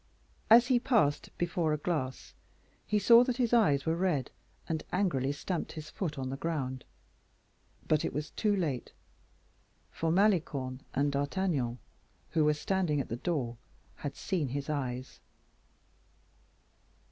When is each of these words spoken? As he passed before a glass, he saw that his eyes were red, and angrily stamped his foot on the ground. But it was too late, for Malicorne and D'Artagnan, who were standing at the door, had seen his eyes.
As 0.49 0.65
he 0.65 0.79
passed 0.79 1.29
before 1.37 1.73
a 1.73 1.77
glass, 1.77 2.33
he 2.87 2.97
saw 2.97 3.23
that 3.23 3.37
his 3.37 3.53
eyes 3.53 3.85
were 3.85 3.95
red, 3.95 4.31
and 4.67 4.81
angrily 4.91 5.31
stamped 5.31 5.73
his 5.73 5.91
foot 5.91 6.17
on 6.17 6.31
the 6.31 6.37
ground. 6.37 6.85
But 7.87 8.03
it 8.03 8.11
was 8.11 8.31
too 8.31 8.55
late, 8.55 8.93
for 9.91 10.11
Malicorne 10.11 10.79
and 10.95 11.11
D'Artagnan, 11.11 11.77
who 12.31 12.43
were 12.43 12.55
standing 12.55 12.99
at 12.99 13.09
the 13.09 13.15
door, 13.15 13.57
had 13.97 14.15
seen 14.15 14.47
his 14.47 14.71
eyes. 14.71 15.19